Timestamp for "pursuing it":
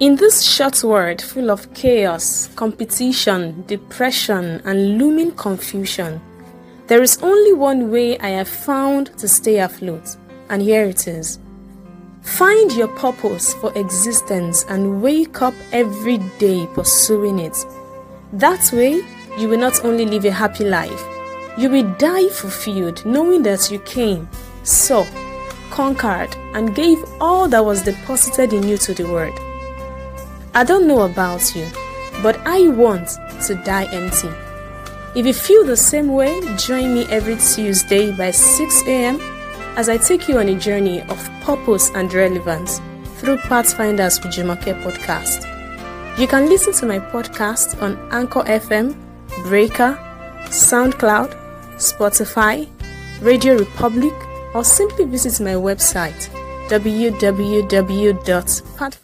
16.74-17.56